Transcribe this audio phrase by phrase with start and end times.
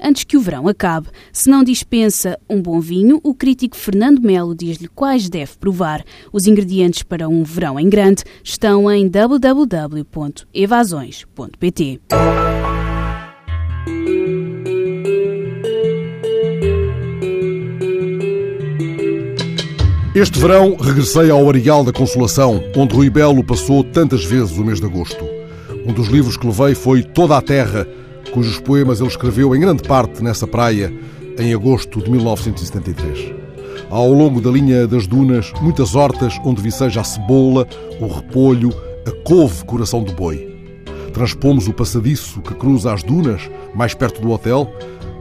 [0.00, 1.08] antes que o verão acabe.
[1.32, 6.04] Se não dispensa um bom vinho, o crítico Fernando Melo diz-lhe quais deve provar.
[6.32, 12.00] Os ingredientes para um verão em grande estão em www.evasões.pt.
[20.16, 24.80] Este verão regressei ao Areal da Consolação, onde Rui Belo passou tantas vezes o mês
[24.80, 25.22] de agosto.
[25.86, 27.86] Um dos livros que levei foi Toda a Terra,
[28.30, 30.92] cujos poemas ele escreveu em grande parte nessa praia
[31.38, 33.34] em agosto de 1973.
[33.90, 37.66] Há ao longo da linha das dunas muitas hortas onde viceja a cebola,
[38.00, 38.72] o repolho,
[39.06, 40.54] a couve coração do boi.
[41.12, 44.70] Transpomos o passadiço que cruza as dunas, mais perto do hotel.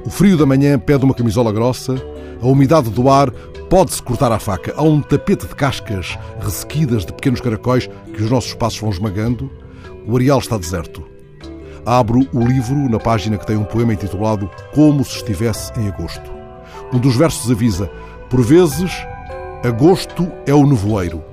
[0.05, 1.95] O frio da manhã pede uma camisola grossa.
[2.41, 3.31] A umidade do ar
[3.69, 4.73] pode-se cortar à faca.
[4.75, 9.49] Há um tapete de cascas ressequidas de pequenos caracóis que os nossos passos vão esmagando.
[10.05, 11.14] O areal está deserto.
[11.85, 16.31] Abro o livro na página que tem um poema intitulado Como se estivesse em agosto.
[16.91, 17.89] Um dos versos avisa:
[18.29, 18.91] Por vezes,
[19.63, 21.23] agosto é o nevoeiro.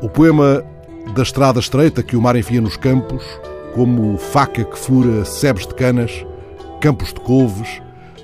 [0.00, 0.64] O poema
[1.14, 3.22] da estrada estreita que o mar enfia nos campos,
[3.74, 6.24] como faca que fura sebes de canas,
[6.80, 7.82] campos de couves,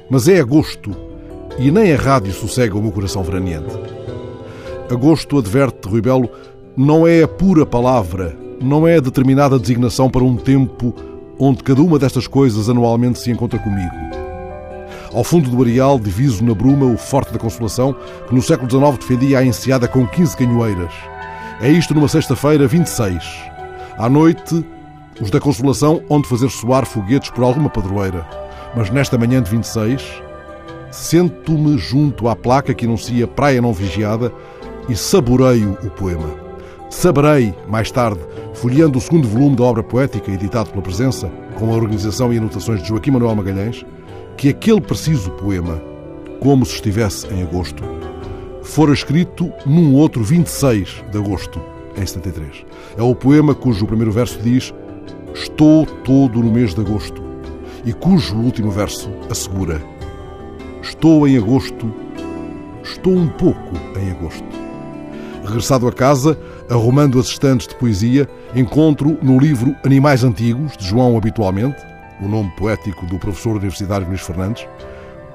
[0.08, 0.97] mas é agosto
[1.58, 3.75] e nem a rádio sossega o meu coração veraneante.
[4.91, 6.31] Agosto, adverte Rui Belo,
[6.77, 10.95] não é a pura palavra, não é a determinada designação para um tempo
[11.39, 13.95] onde cada uma destas coisas anualmente se encontra comigo.
[15.13, 17.95] Ao fundo do areal, diviso na bruma o Forte da Consolação,
[18.27, 20.93] que no século XIX defendia a enseada com 15 canhoeiras.
[21.61, 23.25] É isto numa sexta-feira, 26.
[23.97, 24.65] À noite,
[25.21, 28.27] os da Consolação onde fazer soar foguetes por alguma padroeira.
[28.75, 30.03] Mas nesta manhã de 26,
[30.91, 34.33] sento-me junto à placa que anuncia Praia Não Vigiada
[34.89, 36.44] e saboreio o poema.
[36.95, 38.21] Saberei, mais tarde,
[38.55, 41.29] folheando o segundo volume da obra poética editado pela Presença,
[41.59, 43.85] com a organização e anotações de Joaquim Manuel Magalhães,
[44.39, 45.83] que aquele preciso poema,
[46.41, 47.83] como se estivesse em agosto,
[48.63, 51.61] fora escrito num outro 26 de agosto,
[51.95, 52.65] em 73.
[52.97, 54.73] É o poema cujo primeiro verso diz
[55.35, 57.21] Estou todo no mês de agosto
[57.85, 59.83] e cujo último verso assegura
[60.81, 61.93] Estou em agosto,
[62.83, 64.64] estou um pouco em agosto.
[65.45, 66.39] Regressado a casa,
[66.71, 71.77] arrumando as estantes de poesia, encontro no livro Animais Antigos, de João Habitualmente,
[72.21, 74.67] o nome poético do professor universitário Luís Fernandes,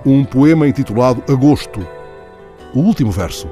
[0.03, 1.85] um poema intitulado Agosto.
[2.73, 3.47] O último verso.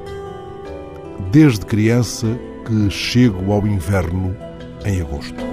[1.30, 2.26] Desde criança
[2.66, 4.36] que chego ao inverno
[4.84, 5.47] em agosto.